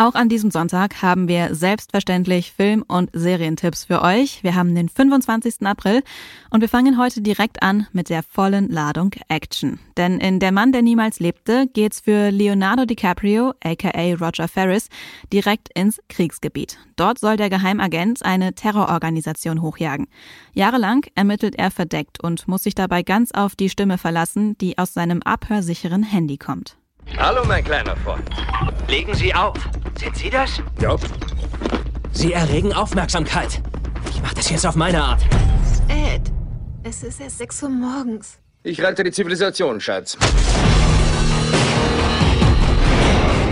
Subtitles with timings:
[0.00, 4.44] Auch an diesem Sonntag haben wir selbstverständlich Film- und Serientipps für euch.
[4.44, 5.66] Wir haben den 25.
[5.66, 6.04] April
[6.50, 9.80] und wir fangen heute direkt an mit der vollen Ladung Action.
[9.96, 14.88] Denn in Der Mann, der niemals lebte, geht's für Leonardo DiCaprio, aka Roger Ferris,
[15.32, 16.78] direkt ins Kriegsgebiet.
[16.94, 20.06] Dort soll der Geheimagent eine Terrororganisation hochjagen.
[20.52, 24.94] Jahrelang ermittelt er verdeckt und muss sich dabei ganz auf die Stimme verlassen, die aus
[24.94, 26.76] seinem abhörsicheren Handy kommt.
[27.16, 28.28] Hallo, mein kleiner Freund.
[28.86, 29.58] Legen Sie auf.
[29.98, 30.62] Sind Sie das?
[30.80, 30.94] Ja.
[32.12, 33.60] Sie erregen Aufmerksamkeit.
[34.10, 35.20] Ich mache das jetzt auf meine Art.
[35.88, 36.22] Ed,
[36.84, 38.38] es ist erst 6 Uhr morgens.
[38.62, 40.16] Ich rette die Zivilisation, Schatz.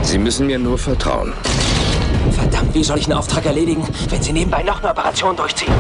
[0.03, 1.33] Sie müssen mir nur vertrauen.
[2.31, 5.75] Verdammt, wie soll ich einen Auftrag erledigen, wenn Sie nebenbei noch eine Operation durchziehen?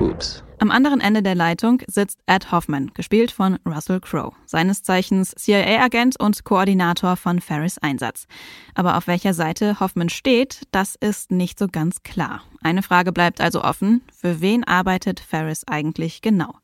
[0.00, 0.42] Ups.
[0.60, 6.18] Am anderen Ende der Leitung sitzt Ed Hoffman, gespielt von Russell Crowe, seines Zeichens CIA-Agent
[6.18, 8.26] und Koordinator von Ferris Einsatz.
[8.74, 12.42] Aber auf welcher Seite Hoffman steht, das ist nicht so ganz klar.
[12.60, 16.54] Eine Frage bleibt also offen, für wen arbeitet Ferris eigentlich genau?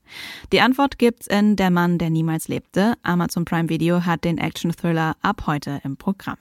[0.52, 2.94] Die Antwort gibt's in Der Mann, der niemals lebte.
[3.04, 6.38] Amazon Prime Video hat den Action-Thriller ab heute im Programm.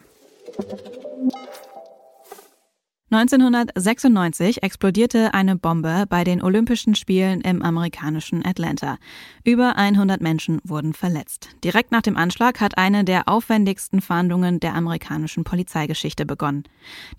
[3.14, 8.98] 1996 explodierte eine Bombe bei den Olympischen Spielen im amerikanischen Atlanta.
[9.44, 11.50] Über 100 Menschen wurden verletzt.
[11.64, 16.64] Direkt nach dem Anschlag hat eine der aufwendigsten Fahndungen der amerikanischen Polizeigeschichte begonnen.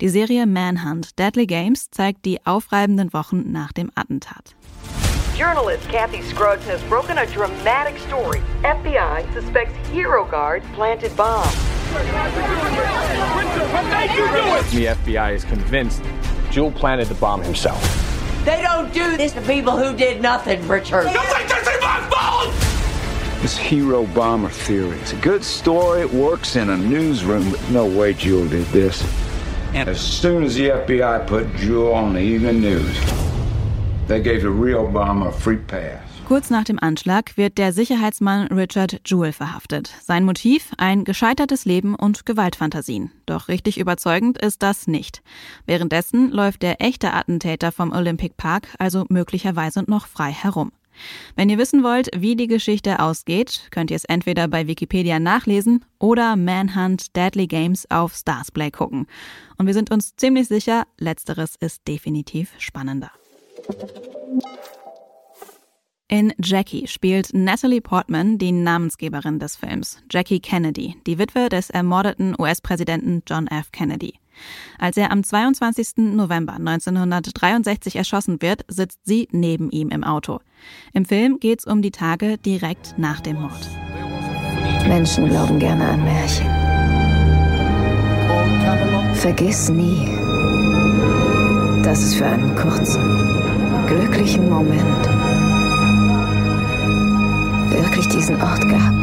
[0.01, 4.55] Die Serie Manhunt Deadly Games zeigt die aufreibenden Wochen nach dem Attentat.
[5.37, 8.41] Journalist Kathy Scruggs has broken a dramatic story.
[8.63, 11.64] FBI suspects Hero Guard planted bombs.
[14.71, 16.03] The FBI is convinced
[16.51, 17.81] Jewel planted the bomb himself.
[18.43, 21.07] They don't do this to people who did nothing, Richard.
[23.41, 24.97] This hero bomber theory.
[24.99, 26.01] It's a good story.
[26.01, 29.03] It works in a newsroom, but no way Jewel did this.
[29.73, 32.99] And as soon as the FBI put Jewel on the evening news,
[34.07, 36.04] they gave the real bomber a free pass.
[36.27, 39.93] Kurz nach dem Anschlag wird der Sicherheitsmann Richard Jewell verhaftet.
[40.01, 43.11] Sein Motiv ein gescheitertes Leben und Gewaltfantasien.
[43.27, 45.21] Doch richtig überzeugend ist das nicht.
[45.67, 50.71] Währenddessen läuft der echte Attentäter vom Olympic Park also möglicherweise noch frei herum.
[51.35, 55.85] Wenn ihr wissen wollt, wie die Geschichte ausgeht, könnt ihr es entweder bei Wikipedia nachlesen
[55.99, 59.05] oder Manhunt Deadly Games auf Starsplay gucken.
[59.57, 63.11] Und wir sind uns ziemlich sicher, letzteres ist definitiv spannender.
[66.07, 72.35] In Jackie spielt Natalie Portman die Namensgeberin des Films, Jackie Kennedy, die Witwe des ermordeten
[72.37, 73.71] US-Präsidenten John F.
[73.71, 74.13] Kennedy.
[74.77, 76.13] Als er am 22.
[76.13, 80.41] November 1963 erschossen wird, sitzt sie neben ihm im Auto.
[80.93, 83.67] Im Film geht's um die Tage direkt nach dem Mord.
[84.87, 86.45] Menschen glauben gerne an Märchen.
[89.15, 90.05] Vergiss nie,
[91.81, 93.01] dass es für einen kurzen,
[93.87, 95.24] glücklichen Moment
[97.69, 98.93] wirklich diesen Ort gab.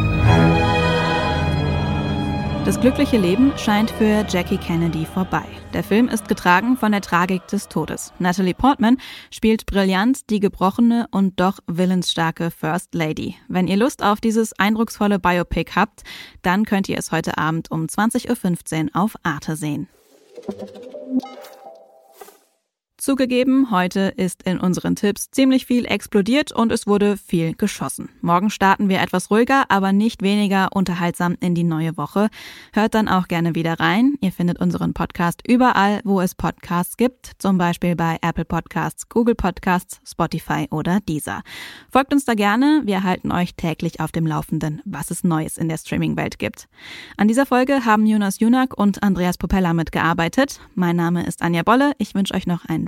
[2.65, 5.43] Das glückliche Leben scheint für Jackie Kennedy vorbei.
[5.73, 8.13] Der Film ist getragen von der Tragik des Todes.
[8.19, 8.99] Natalie Portman
[9.31, 13.35] spielt brillant die gebrochene und doch willensstarke First Lady.
[13.49, 16.03] Wenn ihr Lust auf dieses eindrucksvolle Biopic habt,
[16.41, 19.89] dann könnt ihr es heute Abend um 20.15 Uhr auf Arte sehen.
[23.03, 28.07] Zugegeben, heute ist in unseren Tipps ziemlich viel explodiert und es wurde viel geschossen.
[28.21, 32.29] Morgen starten wir etwas ruhiger, aber nicht weniger unterhaltsam in die neue Woche.
[32.71, 34.13] Hört dann auch gerne wieder rein.
[34.21, 39.35] Ihr findet unseren Podcast überall, wo es Podcasts gibt, zum Beispiel bei Apple Podcasts, Google
[39.35, 41.41] Podcasts, Spotify oder Deezer.
[41.91, 42.83] Folgt uns da gerne.
[42.85, 46.69] Wir halten euch täglich auf dem Laufenden, was es Neues in der Streaming-Welt gibt.
[47.17, 50.61] An dieser Folge haben Jonas Junak und Andreas Popella mitgearbeitet.
[50.73, 51.91] Mein Name ist Anja Bolle.
[51.97, 52.87] Ich wünsche euch noch einen